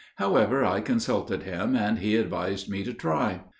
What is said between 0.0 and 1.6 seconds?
However, I consulted